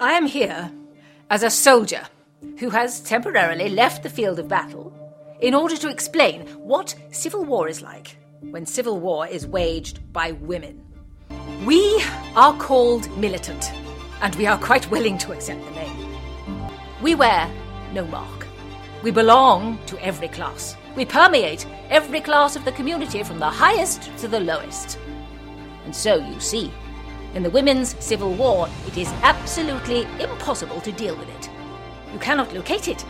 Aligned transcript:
I 0.00 0.12
am 0.12 0.24
here 0.24 0.72
as 1.28 1.42
a 1.42 1.50
soldier 1.50 2.00
who 2.58 2.70
has 2.70 3.00
temporarily 3.00 3.68
left 3.68 4.02
the 4.02 4.08
field 4.08 4.38
of 4.38 4.48
battle 4.48 4.94
in 5.42 5.54
order 5.54 5.76
to 5.76 5.90
explain 5.90 6.46
what 6.56 6.94
civil 7.10 7.44
war 7.44 7.68
is 7.68 7.82
like 7.82 8.16
when 8.40 8.64
civil 8.64 8.98
war 8.98 9.26
is 9.26 9.46
waged 9.46 10.00
by 10.10 10.32
women. 10.32 10.82
We 11.66 12.02
are 12.34 12.56
called 12.56 13.14
militant, 13.18 13.70
and 14.22 14.34
we 14.36 14.46
are 14.46 14.56
quite 14.56 14.90
willing 14.90 15.18
to 15.18 15.32
accept 15.32 15.62
the 15.66 15.70
name. 15.72 16.16
We 17.02 17.14
wear 17.14 17.46
no 17.92 18.06
mark. 18.06 18.46
We 19.02 19.10
belong 19.10 19.78
to 19.84 20.02
every 20.02 20.28
class. 20.28 20.78
We 20.96 21.04
permeate 21.04 21.66
every 21.90 22.22
class 22.22 22.56
of 22.56 22.64
the 22.64 22.72
community 22.72 23.22
from 23.22 23.38
the 23.38 23.50
highest 23.50 24.10
to 24.20 24.28
the 24.28 24.40
lowest. 24.40 24.98
And 25.84 25.94
so, 25.94 26.16
you 26.16 26.40
see, 26.40 26.72
in 27.34 27.42
the 27.42 27.50
women's 27.50 27.96
civil 28.04 28.32
war, 28.34 28.68
it 28.86 28.96
is 28.96 29.08
absolutely 29.22 30.02
impossible 30.18 30.80
to 30.80 30.92
deal 30.92 31.16
with 31.16 31.28
it. 31.28 31.50
You 32.12 32.18
cannot 32.18 32.52
locate 32.52 32.88
it, 32.88 33.04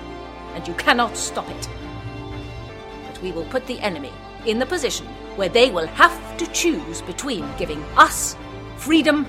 and 0.54 0.66
you 0.68 0.74
cannot 0.74 1.16
stop 1.16 1.48
it. 1.48 1.68
But 3.06 3.22
we 3.22 3.32
will 3.32 3.46
put 3.46 3.66
the 3.66 3.80
enemy 3.80 4.12
in 4.46 4.58
the 4.58 4.66
position 4.66 5.06
where 5.36 5.48
they 5.48 5.70
will 5.70 5.86
have 5.86 6.12
to 6.38 6.46
choose 6.52 7.02
between 7.02 7.44
giving 7.56 7.82
us 7.96 8.36
freedom 8.76 9.26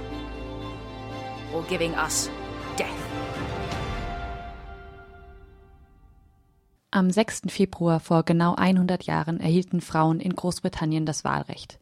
or 1.54 1.64
giving 1.64 1.96
us 1.96 2.30
death. 2.76 2.98
Am 6.94 7.10
6. 7.10 7.44
Februar 7.48 8.02
vor 8.02 8.24
genau 8.24 8.56
100 8.56 9.04
Jahren 9.04 9.40
erhielten 9.40 9.80
Frauen 9.80 10.20
in 10.20 10.36
Großbritannien 10.36 11.06
das 11.06 11.24
Wahlrecht. 11.24 11.80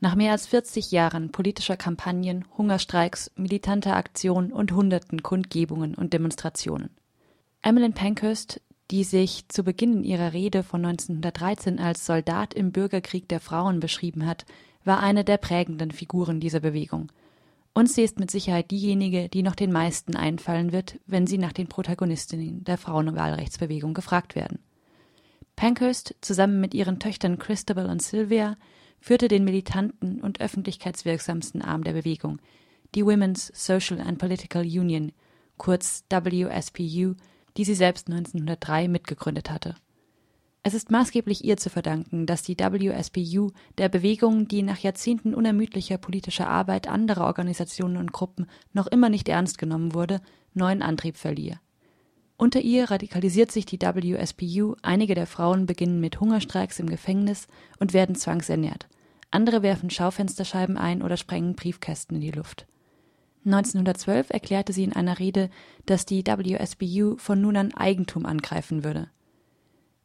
Nach 0.00 0.14
mehr 0.14 0.32
als 0.32 0.46
40 0.46 0.92
Jahren 0.92 1.32
politischer 1.32 1.76
Kampagnen, 1.76 2.44
Hungerstreiks, 2.56 3.32
militanter 3.34 3.96
Aktionen 3.96 4.52
und 4.52 4.72
hunderten 4.72 5.22
Kundgebungen 5.22 5.94
und 5.96 6.12
Demonstrationen. 6.12 6.90
Emmeline 7.62 7.94
Pankhurst, 7.94 8.60
die 8.92 9.02
sich 9.02 9.48
zu 9.48 9.64
Beginn 9.64 10.04
ihrer 10.04 10.32
Rede 10.32 10.62
von 10.62 10.84
1913 10.84 11.80
als 11.80 12.06
Soldat 12.06 12.54
im 12.54 12.70
Bürgerkrieg 12.70 13.28
der 13.28 13.40
Frauen 13.40 13.80
beschrieben 13.80 14.24
hat, 14.24 14.46
war 14.84 15.00
eine 15.00 15.24
der 15.24 15.36
prägenden 15.36 15.90
Figuren 15.90 16.38
dieser 16.38 16.60
Bewegung. 16.60 17.10
Und 17.74 17.90
sie 17.90 18.02
ist 18.02 18.18
mit 18.18 18.30
Sicherheit 18.30 18.70
diejenige, 18.70 19.28
die 19.28 19.42
noch 19.42 19.54
den 19.54 19.72
meisten 19.72 20.16
einfallen 20.16 20.72
wird, 20.72 20.98
wenn 21.06 21.26
sie 21.26 21.38
nach 21.38 21.52
den 21.52 21.66
Protagonistinnen 21.66 22.64
der 22.64 22.78
Frauenwahlrechtsbewegung 22.78 23.94
gefragt 23.94 24.36
werden. 24.36 24.60
Pankhurst, 25.56 26.14
zusammen 26.20 26.60
mit 26.60 26.72
ihren 26.72 27.00
Töchtern 27.00 27.38
Christabel 27.38 27.86
und 27.86 28.00
Sylvia, 28.00 28.56
führte 29.00 29.28
den 29.28 29.44
militanten 29.44 30.20
und 30.20 30.40
öffentlichkeitswirksamsten 30.40 31.62
Arm 31.62 31.84
der 31.84 31.92
Bewegung, 31.92 32.40
die 32.94 33.04
Women's 33.04 33.52
Social 33.54 34.00
and 34.00 34.18
Political 34.18 34.62
Union, 34.62 35.12
kurz 35.56 36.04
WSPU, 36.10 37.14
die 37.56 37.64
sie 37.64 37.74
selbst 37.74 38.08
1903 38.08 38.88
mitgegründet 38.88 39.50
hatte. 39.50 39.74
Es 40.62 40.74
ist 40.74 40.90
maßgeblich 40.90 41.44
ihr 41.44 41.56
zu 41.56 41.70
verdanken, 41.70 42.26
dass 42.26 42.42
die 42.42 42.58
WSPU 42.58 43.52
der 43.78 43.88
Bewegung, 43.88 44.48
die 44.48 44.62
nach 44.62 44.78
Jahrzehnten 44.78 45.34
unermüdlicher 45.34 45.98
politischer 45.98 46.48
Arbeit 46.48 46.88
anderer 46.88 47.24
Organisationen 47.24 47.96
und 47.96 48.12
Gruppen 48.12 48.46
noch 48.72 48.86
immer 48.86 49.08
nicht 49.08 49.28
ernst 49.28 49.58
genommen 49.58 49.94
wurde, 49.94 50.20
neuen 50.54 50.82
Antrieb 50.82 51.16
verlieh. 51.16 51.54
Unter 52.40 52.60
ihr 52.60 52.88
radikalisiert 52.88 53.50
sich 53.50 53.66
die 53.66 53.80
WSPU, 53.80 54.76
einige 54.80 55.16
der 55.16 55.26
Frauen 55.26 55.66
beginnen 55.66 55.98
mit 55.98 56.20
Hungerstreiks 56.20 56.78
im 56.78 56.88
Gefängnis 56.88 57.48
und 57.80 57.92
werden 57.92 58.14
zwangsernährt. 58.14 58.86
Andere 59.32 59.62
werfen 59.62 59.90
Schaufensterscheiben 59.90 60.78
ein 60.78 61.02
oder 61.02 61.16
sprengen 61.16 61.56
Briefkästen 61.56 62.14
in 62.14 62.22
die 62.22 62.30
Luft. 62.30 62.68
1912 63.44 64.30
erklärte 64.30 64.72
sie 64.72 64.84
in 64.84 64.92
einer 64.92 65.18
Rede, 65.18 65.50
dass 65.84 66.06
die 66.06 66.24
WSBU 66.24 67.16
von 67.16 67.40
nun 67.40 67.56
an 67.56 67.74
Eigentum 67.74 68.24
angreifen 68.24 68.84
würde. 68.84 69.10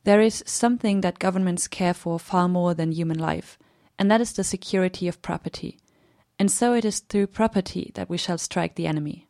There 0.04 0.26
is 0.26 0.44
something 0.46 1.04
that 1.04 1.20
governments 1.20 1.70
care 1.70 1.94
for 1.94 2.20
far 2.20 2.48
more 2.48 2.76
than 2.76 2.92
human 2.92 3.18
life, 3.18 3.60
and 3.98 4.10
that 4.10 4.22
is 4.22 4.34
the 4.34 4.44
security 4.44 5.08
of 5.08 5.22
property. 5.22 5.78
And 6.40 6.50
so 6.50 6.74
it 6.74 6.84
is 6.84 7.06
through 7.08 7.28
property 7.28 7.92
that 7.94 8.10
we 8.10 8.18
shall 8.18 8.40
strike 8.40 8.74
the 8.76 8.88
enemy. 8.88 9.28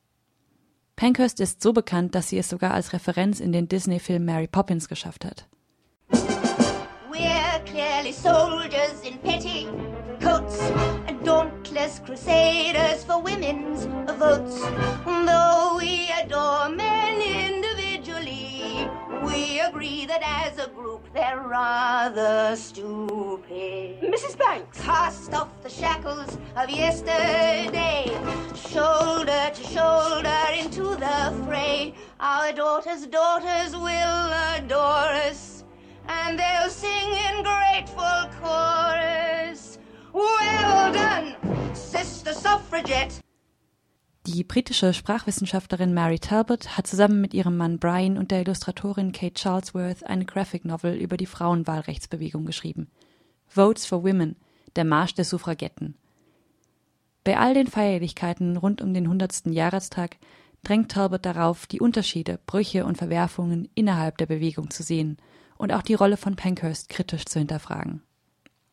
Pankhurst 1.04 1.42
ist 1.42 1.62
so 1.62 1.74
bekannt, 1.74 2.16
dass 2.16 2.30
sie 2.30 2.38
es 2.38 2.48
sogar 2.48 2.74
als 2.74 2.94
Referenz 2.94 3.42
in 3.42 3.52
den 3.52 3.68
Disney-Film 3.68 4.24
Mary 4.24 4.48
Poppins 4.48 4.88
geschafft 4.88 5.26
hat. 5.26 5.50
We're 7.12 7.60
clearly 7.66 8.14
soldiers 8.14 9.02
in 9.04 9.18
petty 9.18 9.68
coats 10.22 10.62
and 11.10 11.22
dauntless 11.28 12.02
crusaders 12.06 13.04
for 13.06 13.22
women's 13.22 13.86
votes. 14.18 14.62
Though 15.04 15.78
we 15.78 16.08
they're 21.14 21.40
rather 21.40 22.56
stupid. 22.56 24.02
Mrs. 24.02 24.38
Banks! 24.38 24.82
Cast 24.82 25.34
off 25.34 25.50
the 25.62 25.70
shackles 25.70 26.38
of 26.56 26.70
yesterday, 26.70 28.10
shoulder 28.56 29.52
to 29.54 29.64
shoulder 29.64 30.42
into 30.58 30.96
the 30.96 31.44
fray. 31.46 31.94
Our 32.20 32.52
daughters' 32.52 33.06
daughters 33.06 33.76
will 33.76 34.32
adore 34.56 35.14
us, 35.30 35.64
and 36.08 36.38
they'll 36.38 36.70
sing 36.70 37.12
in 37.14 37.44
grateful 37.44 38.30
chorus. 38.42 39.78
Well 40.14 40.94
done, 40.94 41.36
Sister 41.74 42.34
Suffragette! 42.34 43.23
Die 44.34 44.44
britische 44.44 44.94
Sprachwissenschaftlerin 44.94 45.94
Mary 45.94 46.18
Talbot 46.18 46.76
hat 46.76 46.88
zusammen 46.88 47.22
mit 47.22 47.36
ihrem 47.36 47.56
Mann 47.56 47.78
Brian 47.78 48.18
und 48.18 48.32
der 48.32 48.42
Illustratorin 48.42 49.12
Kate 49.12 49.40
Charlesworth 49.40 50.04
eine 50.08 50.26
Graphic 50.26 50.66
Novel 50.66 50.96
über 50.96 51.18
die 51.18 51.28
Frauenwahlrechtsbewegung 51.28 52.44
geschrieben. 52.44 52.88
Votes 53.46 53.86
for 53.86 54.04
Women, 54.04 54.36
der 54.76 54.86
Marsch 54.86 55.14
der 55.14 55.26
Suffragetten. 55.26 55.94
Bei 57.24 57.38
all 57.38 57.54
den 57.54 57.68
Feierlichkeiten 57.68 58.58
rund 58.58 58.82
um 58.82 58.96
den 58.96 59.04
100. 59.04 59.46
Jahrestag 59.52 60.18
drängt 60.64 60.90
Talbot 60.90 61.28
darauf, 61.28 61.68
die 61.68 61.80
Unterschiede, 61.80 62.40
Brüche 62.48 62.86
und 62.86 62.98
Verwerfungen 62.98 63.70
innerhalb 63.76 64.18
der 64.18 64.26
Bewegung 64.26 64.72
zu 64.72 64.82
sehen 64.82 65.18
und 65.58 65.72
auch 65.72 65.84
die 65.84 65.94
Rolle 65.94 66.18
von 66.18 66.36
Pankhurst 66.36 66.90
kritisch 66.90 67.26
zu 67.26 67.38
hinterfragen. 67.38 68.02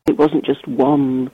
It 0.09 0.17
wasn't 0.17 0.47
just 0.47 0.67
one 0.67 1.31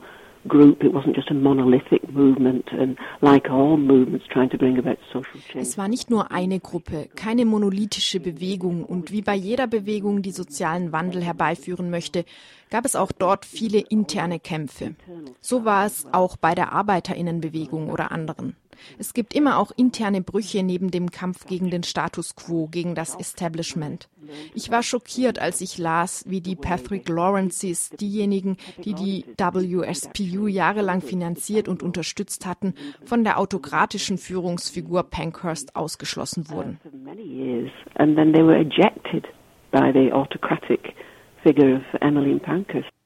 Es 5.55 5.77
war 5.77 5.87
nicht 5.87 6.09
nur 6.09 6.31
eine 6.31 6.59
Gruppe, 6.59 7.09
keine 7.15 7.45
monolithische 7.45 8.19
Bewegung 8.19 8.83
und 8.83 9.11
wie 9.11 9.21
bei 9.21 9.35
jeder 9.35 9.67
Bewegung, 9.67 10.21
die 10.21 10.31
sozialen 10.31 10.91
Wandel 10.91 11.23
herbeiführen 11.23 11.89
möchte, 11.89 12.25
gab 12.69 12.85
es 12.85 12.95
auch 12.95 13.11
dort 13.11 13.45
viele 13.45 13.79
interne 13.79 14.39
Kämpfe. 14.39 14.95
So 15.41 15.65
war 15.65 15.85
es 15.85 16.05
auch 16.11 16.37
bei 16.37 16.55
der 16.55 16.71
Arbeiterinnenbewegung 16.73 17.89
oder 17.89 18.11
anderen. 18.11 18.55
Es 18.97 19.13
gibt 19.13 19.33
immer 19.33 19.57
auch 19.57 19.71
interne 19.75 20.21
Brüche 20.21 20.63
neben 20.63 20.91
dem 20.91 21.11
Kampf 21.11 21.45
gegen 21.45 21.69
den 21.69 21.83
Status 21.83 22.35
quo, 22.35 22.67
gegen 22.67 22.95
das 22.95 23.15
Establishment. 23.15 24.09
Ich 24.53 24.71
war 24.71 24.83
schockiert, 24.83 25.39
als 25.39 25.61
ich 25.61 25.77
las, 25.77 26.25
wie 26.27 26.41
die 26.41 26.55
Patrick 26.55 27.07
Lawrences, 27.07 27.89
diejenigen, 27.91 28.57
die 28.83 28.93
die 28.93 29.25
WSPU 29.37 30.47
jahrelang 30.47 31.01
finanziert 31.01 31.67
und 31.67 31.83
unterstützt 31.83 32.45
hatten, 32.45 32.73
von 33.05 33.23
der 33.23 33.39
autokratischen 33.39 34.17
Führungsfigur 34.17 35.03
Pankhurst 35.03 35.75
ausgeschlossen 35.75 36.49
wurden. 36.49 36.79
By 39.69 39.91
the 39.91 40.13
autocratic 40.13 40.95
figure 41.43 41.75
of 41.75 42.01
Emmeline 42.01 42.39
Pankhurst. 42.39 42.96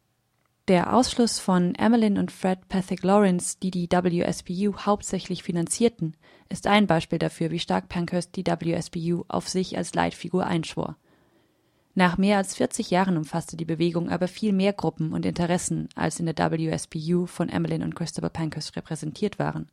Der 0.72 0.96
Ausschluss 0.96 1.38
von 1.38 1.76
Emmeline 1.76 2.18
und 2.18 2.32
Fred 2.32 2.70
Pethick 2.70 3.04
Lawrence, 3.04 3.58
die 3.62 3.72
die 3.72 3.90
WSBU 3.92 4.86
hauptsächlich 4.86 5.44
finanzierten, 5.44 6.16
ist 6.48 6.66
ein 6.66 6.88
Beispiel 6.88 7.20
dafür, 7.20 7.52
wie 7.52 7.60
stark 7.60 7.90
Pankhurst 7.90 8.38
die 8.38 8.46
WSBU 8.46 9.26
auf 9.28 9.50
sich 9.50 9.78
als 9.78 9.94
Leitfigur 9.94 10.46
einschwor. 10.46 10.96
Nach 11.94 12.18
mehr 12.18 12.38
als 12.38 12.56
40 12.56 12.90
Jahren 12.90 13.18
umfasste 13.18 13.58
die 13.58 13.66
Bewegung 13.66 14.08
aber 14.08 14.30
viel 14.30 14.54
mehr 14.54 14.72
Gruppen 14.72 15.12
und 15.12 15.26
Interessen, 15.26 15.90
als 15.96 16.22
in 16.22 16.26
der 16.26 16.38
WSBU 16.38 17.26
von 17.26 17.50
Emmeline 17.50 17.84
und 17.84 17.94
Christabel 17.94 18.30
Pankhurst 18.30 18.74
repräsentiert 18.78 19.40
waren. 19.40 19.68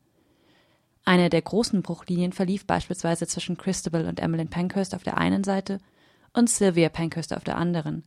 Eine 1.05 1.29
der 1.29 1.43
großen 1.43 1.81
Bruchlinien 1.81 2.33
verlief 2.33 2.67
beispielsweise 2.67 3.25
zwischen 3.25 3.55
Christabel 3.55 4.05
und 4.05 4.19
Emmeline 4.19 4.49
Pankhurst 4.49 4.93
auf 4.93 5.03
der 5.03 5.17
einen 5.17 5.45
Seite 5.45 5.77
und 6.33 6.49
Sylvia 6.49 6.89
Pankhurst 6.89 7.33
auf 7.33 7.45
der 7.45 7.55
anderen. 7.55 8.03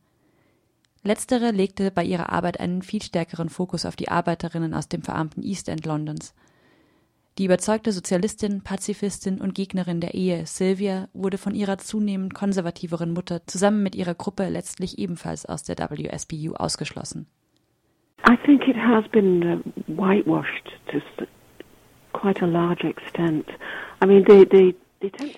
Letztere 1.03 1.51
legte 1.51 1.91
bei 1.91 2.03
ihrer 2.03 2.31
Arbeit 2.31 2.61
einen 2.61 2.81
viel 2.81 3.01
stärkeren 3.01 3.49
Fokus 3.49 3.85
auf 3.85 3.97
die 3.97 4.07
Arbeiterinnen 4.07 4.73
aus 4.73 4.87
dem 4.87 5.01
verarmten 5.01 5.43
East 5.43 5.67
End 5.67 5.85
Londons. 5.85 6.33
Die 7.39 7.45
überzeugte 7.45 7.91
Sozialistin, 7.91 8.61
Pazifistin 8.63 9.41
und 9.41 9.55
Gegnerin 9.55 9.99
der 9.99 10.13
Ehe 10.13 10.45
Sylvia 10.45 11.09
wurde 11.13 11.37
von 11.37 11.55
ihrer 11.55 11.77
zunehmend 11.77 12.33
konservativeren 12.33 13.11
Mutter 13.11 13.45
zusammen 13.47 13.83
mit 13.83 13.95
ihrer 13.95 14.13
Gruppe 14.13 14.47
letztlich 14.47 14.97
ebenfalls 14.97 15.45
aus 15.45 15.63
der 15.63 15.77
WSBU 15.77 16.53
ausgeschlossen. 16.53 17.27
I 18.29 18.37
think 18.45 18.67
it 18.67 18.77
has 18.77 19.03
been 19.11 19.43
uh, 19.43 19.57
whitewashed 19.87 20.71
to 20.91 21.01
quite 22.13 22.41
a 22.41 22.47
large 22.47 22.87
extent. 22.87 23.45
I 24.01 24.05
mean, 24.05 24.23
the, 24.25 24.45
the 24.49 24.75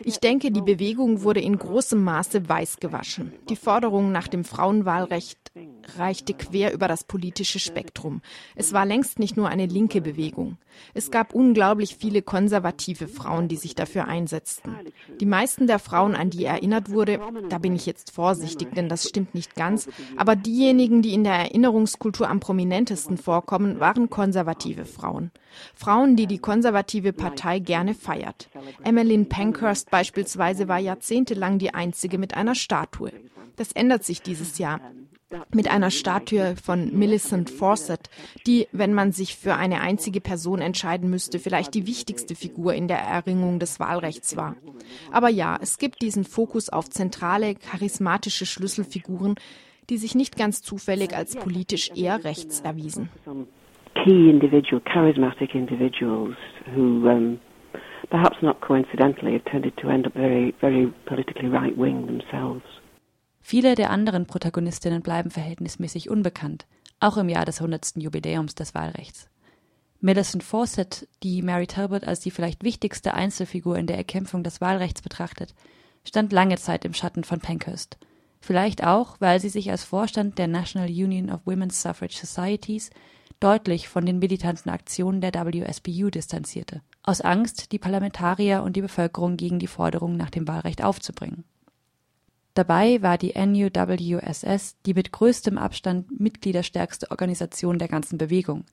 Ich 0.04 0.20
denke, 0.20 0.52
die 0.52 0.62
Bewegung 0.62 1.24
wurde 1.24 1.42
in 1.42 1.58
großem 1.58 2.04
Maße 2.04 2.48
weiß 2.48 2.78
gewaschen. 2.78 3.34
Die 3.50 3.56
Forderung 3.56 4.12
nach 4.12 4.28
dem 4.28 4.44
Frauenwahlrecht 4.44 5.52
reichte 5.98 6.34
quer 6.34 6.74
über 6.74 6.88
das 6.88 7.04
politische 7.04 7.60
Spektrum. 7.60 8.22
Es 8.56 8.74
war 8.74 8.86
längst 8.86 9.20
nicht 9.20 9.38
nur 9.38 9.50
eine 9.50 9.66
linke 9.66 10.02
Bewegung. 10.02 10.58
Es 10.94 11.12
gab 11.12 11.34
unglaublich 11.34 11.96
viele 11.96 12.22
konservative 12.22 13.08
Frauen, 13.08 13.48
die 13.48 13.56
sich 13.56 13.76
dafür 13.76 14.08
einsetzten. 14.08 14.76
Die 15.20 15.26
meisten 15.26 15.68
der 15.68 15.80
Frauen, 15.80 16.16
an 16.16 16.30
die 16.30 16.46
erinnert 16.46 16.90
wurde, 16.90 17.20
da 17.50 17.58
bin 17.58 17.76
ich 17.76 17.86
jetzt 17.86 18.12
vorsichtig, 18.12 18.74
denn 18.74 18.90
das 18.90 19.08
stimmt 19.08 19.36
nicht 19.36 19.56
ganz, 19.56 19.88
aber 20.18 20.36
diejenigen, 20.36 21.02
die 21.02 21.14
in 21.14 21.24
der 21.24 21.34
Erinnerungskultur 21.34 22.30
am 22.30 22.40
prominentesten 22.40 23.18
vorkommen, 23.18 23.80
waren 23.80 24.10
konservative 24.10 24.86
Frauen. 24.86 25.32
Frauen, 25.74 26.16
die 26.16 26.28
die 26.28 26.40
konservative 26.40 27.14
Partei 27.14 27.60
gerne 27.60 27.94
feiert. 27.94 28.50
Emmeline 28.84 29.26
Pankhurst 29.26 29.90
beispielsweise 29.90 30.68
war 30.68 30.80
jahrzehntelang 30.80 31.60
die 31.60 31.74
einzige 31.74 32.18
mit 32.18 32.36
einer 32.36 32.56
Statue. 32.56 33.12
Das 33.56 33.72
ändert 33.72 34.04
sich 34.04 34.22
dieses 34.22 34.58
Jahr 34.58 34.82
mit 35.54 35.70
einer 35.70 35.92
Statue 35.92 36.56
von 36.56 36.98
Millicent 36.98 37.50
Fawcett, 37.50 38.10
die, 38.46 38.68
wenn 38.72 38.94
man 38.94 39.12
sich 39.12 39.36
für 39.36 39.56
eine 39.56 39.82
einzige 39.82 40.22
Person 40.22 40.62
entscheiden 40.62 41.10
müsste, 41.10 41.40
vielleicht 41.40 41.74
die 41.74 41.88
wichtigste 41.88 42.36
Figur 42.36 42.74
in 42.74 42.88
der 42.88 43.00
Erringung 43.00 43.60
des 43.60 43.80
Wahlrechts 43.80 44.36
war. 44.38 44.56
Aber 45.12 45.30
ja, 45.30 45.58
es 45.62 45.78
gibt 45.78 46.02
diesen 46.02 46.24
Fokus 46.24 46.70
auf 46.70 46.90
zentrale, 46.90 47.56
charismatische 47.56 48.46
Schlüsselfiguren, 48.46 49.36
die 49.90 49.98
sich 49.98 50.16
nicht 50.16 50.38
ganz 50.38 50.62
zufällig 50.62 51.16
als 51.16 51.36
politisch 51.36 51.92
eher 51.96 52.24
rechts 52.24 52.62
erwiesen. 52.62 53.10
Key 54.04 54.30
individual, 54.30 54.82
charismatic 54.82 55.56
individuals 55.56 56.36
who 56.76 57.08
um, 57.08 57.40
perhaps 58.10 58.36
not 58.42 58.60
coincidentally 58.60 59.40
tended 59.50 59.76
to 59.78 59.90
end 59.90 60.06
up 60.06 60.14
very, 60.14 60.54
very 60.60 60.92
politically 61.06 61.48
right 61.48 61.76
wing 61.78 62.06
themselves. 62.06 62.64
Viele 63.48 63.76
der 63.76 63.92
anderen 63.92 64.26
Protagonistinnen 64.26 65.04
bleiben 65.04 65.30
verhältnismäßig 65.30 66.10
unbekannt, 66.10 66.66
auch 67.00 67.16
im 67.16 67.30
Jahr 67.30 67.46
des 67.46 67.60
100. 67.60 67.98
Jubiläums 67.98 68.56
des 68.56 68.74
Wahlrechts. 68.74 69.30
Millicent 70.00 70.42
Fawcett, 70.42 71.08
die 71.22 71.44
Mary 71.44 71.68
Talbot 71.68 72.06
als 72.06 72.22
die 72.22 72.32
vielleicht 72.32 72.64
wichtigste 72.64 73.14
Einzelfigur 73.14 73.78
in 73.78 73.86
der 73.86 73.98
Erkämpfung 73.98 74.44
des 74.44 74.62
Wahlrechts 74.62 75.04
betrachtet, 75.04 75.54
stand 76.04 76.34
lange 76.34 76.58
Zeit 76.58 76.86
im 76.86 76.96
Schatten 76.96 77.24
von 77.24 77.40
Pankhurst. 77.40 78.00
Vielleicht 78.42 78.84
auch, 78.84 79.18
weil 79.22 79.40
sie 79.40 79.50
sich 79.50 79.70
als 79.70 79.84
Vorstand 79.84 80.40
der 80.40 80.48
National 80.48 80.90
Union 80.90 81.30
of 81.30 81.46
Women's 81.46 81.80
Suffrage 81.80 82.18
Societies 82.18 82.90
deutlich 83.40 83.88
von 83.88 84.08
den 84.08 84.18
militanten 84.18 84.72
Aktionen 84.72 85.22
der 85.22 85.32
WSPU 85.36 86.10
distanzierte, 86.10 86.82
aus 87.04 87.22
Angst, 87.22 87.72
die 87.74 87.80
Parlamentarier 87.80 88.64
und 88.64 88.76
die 88.76 88.82
Bevölkerung 88.82 89.38
gegen 89.38 89.60
die 89.60 89.68
Forderung 89.68 90.18
nach 90.18 90.32
dem 90.32 90.48
Wahlrecht 90.48 90.84
aufzubringen. 90.84 91.44
Dabei 92.56 93.02
war 93.02 93.18
die 93.18 93.34
NUWSS 93.36 94.78
die 94.86 94.94
mit 94.94 95.12
größtem 95.12 95.58
Abstand 95.58 96.20
mitgliederstärkste 96.20 97.12
Organisation 97.12 97.78
der 97.78 97.90
ganzen 97.90 98.18
Bewegung. 98.18 98.64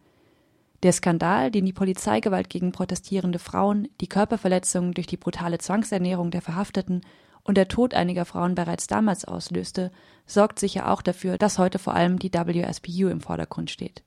Der 0.84 0.92
Skandal, 0.92 1.50
den 1.50 1.66
die 1.66 1.72
Polizeigewalt 1.72 2.48
gegen 2.48 2.70
protestierende 2.70 3.40
Frauen, 3.40 3.88
die 4.00 4.08
Körperverletzungen 4.08 4.94
durch 4.94 5.08
die 5.08 5.16
brutale 5.16 5.58
Zwangsernährung 5.58 6.30
der 6.30 6.42
Verhafteten 6.42 7.02
und 7.42 7.56
der 7.56 7.66
Tod 7.66 7.92
einiger 7.92 8.24
Frauen 8.24 8.54
bereits 8.54 8.86
damals 8.86 9.24
auslöste, 9.24 9.90
sorgt 10.26 10.60
sicher 10.60 10.90
auch 10.90 11.02
dafür, 11.02 11.36
dass 11.36 11.58
heute 11.58 11.80
vor 11.80 11.94
allem 11.94 12.20
die 12.20 12.32
WSPU 12.32 13.08
im 13.08 13.20
Vordergrund 13.20 13.70
steht. 13.70 14.04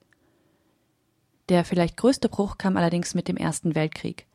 Der 1.50 1.66
vielleicht 1.66 1.98
größte 1.98 2.30
Bruch 2.30 2.58
kam 2.58 2.78
allerdings 2.78 3.14
mit 3.14 3.28
dem 3.28 3.36
Ersten 3.36 3.76
Weltkrieg. 3.76 4.26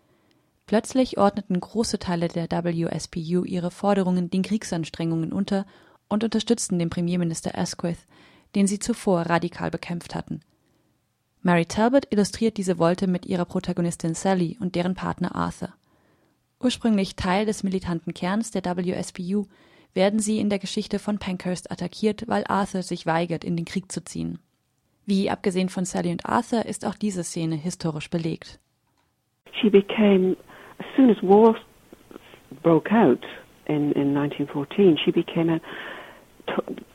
Plötzlich 0.70 1.19
ordneten 1.19 1.58
große 1.58 1.99
Teile 1.99 2.28
der 2.28 2.49
WSPU 2.49 3.43
ihre 3.43 3.72
Forderungen 3.72 4.31
den 4.31 4.43
Kriegsanstrengungen 4.43 5.32
unter 5.32 5.67
und 6.08 6.22
unterstützten 6.22 6.78
den 6.78 6.90
Premierminister 6.90 7.58
Asquith, 7.58 8.06
den 8.55 8.69
sie 8.69 8.78
zuvor 8.78 9.22
radikal 9.22 9.72
bekämpft 9.72 10.14
hatten. 10.14 10.43
Mary 11.43 11.67
Talbot 11.67 12.06
illustriert 12.11 12.56
diese 12.56 12.78
Wolte 12.78 13.08
mit 13.08 13.26
ihrer 13.26 13.46
Protagonistin 13.46 14.14
Sally 14.14 14.58
und 14.61 14.76
deren 14.76 14.94
Partner 14.94 15.34
Arthur. 15.34 15.70
Ursprünglich 16.61 17.17
Teil 17.17 17.46
des 17.46 17.64
militanten 17.64 18.14
Kerns 18.14 18.52
der 18.52 18.62
WSPU, 18.64 19.46
werden 19.93 20.20
sie 20.20 20.38
in 20.38 20.50
der 20.50 20.61
Geschichte 20.61 21.00
von 21.00 21.19
Pankhurst 21.19 21.72
attackiert, 21.72 22.28
weil 22.28 22.44
Arthur 22.46 22.84
sich 22.84 23.06
weigert, 23.06 23.43
in 23.43 23.56
den 23.56 23.64
Krieg 23.64 23.90
zu 23.90 24.05
ziehen. 24.05 24.38
Wie 25.05 25.31
abgesehen 25.31 25.69
von 25.69 25.84
Sally 25.84 26.12
und 26.12 26.26
Arthur 26.26 26.64
ist 26.64 26.87
auch 26.87 26.94
diese 26.94 27.25
Szene 27.25 27.56
historisch 27.56 28.08
belegt. 28.08 28.61
She 29.61 29.69
became 29.69 30.37
as 30.81 30.87
soon 30.97 31.11
as 31.11 31.23
war 31.23 31.55
broke 32.62 32.93
out 32.93 33.25
in, 33.67 33.93
in 33.93 34.15
1914, 34.15 34.99
she 35.05 35.12
became 35.12 35.49
a, 35.49 35.61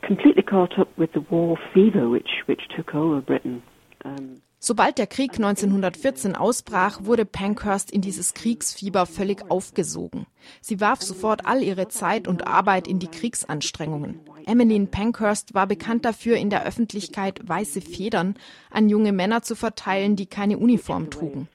completely 0.02 0.42
caught 0.42 0.78
up 0.78 0.88
with 0.98 1.12
the 1.12 1.20
war 1.30 1.56
fever 1.72 2.08
which, 2.08 2.42
which 2.46 2.62
took 2.76 2.94
over 2.94 3.20
Britain. 3.20 3.62
Um, 4.04 4.42
Sobald 4.58 4.98
der 4.98 5.06
Krieg 5.06 5.34
1914 5.34 6.34
ausbrach, 6.34 7.04
wurde 7.04 7.24
Pankhurst 7.24 7.90
in 7.90 8.00
dieses 8.00 8.34
Kriegsfieber 8.34 9.06
völlig 9.06 9.48
aufgesogen. 9.50 10.26
Sie 10.60 10.80
warf 10.80 11.02
sofort 11.02 11.46
all 11.46 11.62
ihre 11.62 11.88
Zeit 11.88 12.26
und 12.26 12.46
Arbeit 12.46 12.88
in 12.88 12.98
die 12.98 13.06
Kriegsanstrengungen. 13.06 14.20
Emmeline 14.46 14.86
Pankhurst 14.86 15.54
war 15.54 15.66
bekannt 15.66 16.04
dafür, 16.04 16.36
in 16.36 16.50
der 16.50 16.64
Öffentlichkeit 16.64 17.46
weiße 17.46 17.80
Federn 17.80 18.34
an 18.70 18.88
junge 18.88 19.12
Männer 19.12 19.42
zu 19.42 19.54
verteilen, 19.54 20.16
die 20.16 20.26
keine 20.26 20.58
Uniform 20.58 21.10
trugen. 21.10 21.48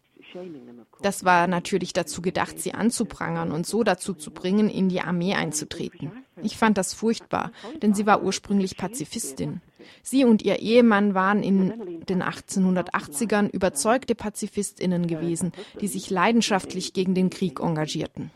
Das 1.01 1.25
war 1.25 1.47
natürlich 1.47 1.93
dazu 1.93 2.21
gedacht, 2.21 2.59
sie 2.59 2.73
anzuprangern 2.73 3.51
und 3.51 3.65
so 3.65 3.83
dazu 3.83 4.13
zu 4.13 4.31
bringen, 4.31 4.69
in 4.69 4.89
die 4.89 5.01
Armee 5.01 5.33
einzutreten. 5.33 6.11
Ich 6.41 6.57
fand 6.57 6.77
das 6.77 6.93
furchtbar, 6.93 7.51
denn 7.81 7.93
sie 7.93 8.05
war 8.05 8.23
ursprünglich 8.23 8.77
Pazifistin. 8.77 9.61
Sie 10.01 10.25
und 10.25 10.43
ihr 10.43 10.59
Ehemann 10.59 11.13
waren 11.13 11.43
in 11.43 12.03
den 12.07 12.23
1880ern 12.23 13.49
überzeugte 13.49 14.15
Pazifistinnen 14.15 15.07
gewesen, 15.07 15.51
die 15.79 15.87
sich 15.87 16.09
leidenschaftlich 16.09 16.93
gegen 16.93 17.13
den 17.13 17.29
Krieg 17.29 17.59
engagierten. 17.59 18.31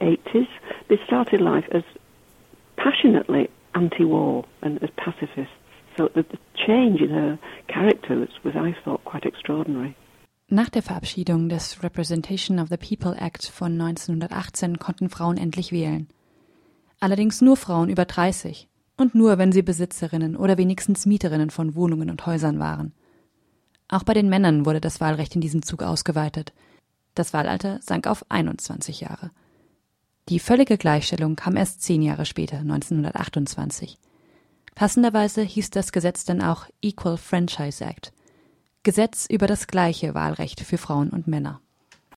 80s, 0.00 0.46
they 0.88 0.98
started 1.06 1.40
life 1.40 1.68
as 1.72 1.84
passionately 2.76 3.48
anti-war 3.74 4.44
and 4.60 4.82
as 4.82 4.90
pacifists. 4.96 5.54
So 5.96 6.10
the, 6.14 6.24
the 6.30 6.38
change 6.54 7.00
in 7.00 7.10
her 7.10 7.38
character 7.68 8.20
was, 8.20 8.28
was, 8.44 8.54
I 8.54 8.74
thought, 8.84 9.04
quite 9.04 9.24
extraordinary. 9.24 9.94
Nach 10.48 10.68
der 10.68 10.82
Verabschiedung 10.82 11.48
des 11.48 11.82
Representation 11.82 12.60
of 12.60 12.68
the 12.68 12.76
People 12.76 13.20
Act 13.20 13.46
von 13.46 13.72
1918 13.80 14.78
konnten 14.78 15.10
Frauen 15.10 15.38
endlich 15.38 15.72
wählen. 15.72 16.06
Allerdings 17.00 17.40
nur 17.40 17.56
Frauen 17.56 17.88
über 17.88 18.04
30 18.04 18.68
und 18.96 19.16
nur, 19.16 19.38
wenn 19.38 19.50
sie 19.50 19.62
Besitzerinnen 19.62 20.36
oder 20.36 20.56
wenigstens 20.56 21.04
Mieterinnen 21.04 21.50
von 21.50 21.74
Wohnungen 21.74 22.10
und 22.10 22.24
Häusern 22.26 22.60
waren. 22.60 22.92
Auch 23.88 24.04
bei 24.04 24.14
den 24.14 24.28
Männern 24.28 24.66
wurde 24.66 24.80
das 24.80 25.00
Wahlrecht 25.00 25.34
in 25.34 25.40
diesem 25.40 25.62
Zug 25.62 25.82
ausgeweitet. 25.82 26.52
Das 27.16 27.32
Wahlalter 27.32 27.80
sank 27.82 28.06
auf 28.06 28.24
21 28.30 29.00
Jahre. 29.00 29.32
Die 30.28 30.38
völlige 30.38 30.78
Gleichstellung 30.78 31.34
kam 31.34 31.56
erst 31.56 31.82
zehn 31.82 32.02
Jahre 32.02 32.24
später, 32.24 32.58
1928. 32.58 33.98
Passenderweise 34.76 35.42
hieß 35.42 35.70
das 35.70 35.90
Gesetz 35.90 36.24
dann 36.24 36.40
auch 36.40 36.66
Equal 36.82 37.16
Franchise 37.16 37.84
Act. 37.84 38.12
Gesetz 38.86 39.26
über 39.28 39.48
das 39.48 39.66
gleiche 39.66 40.14
Wahlrecht 40.14 40.60
für 40.60 40.78
Frauen 40.78 41.10
und 41.10 41.26
Männer. 41.26 41.60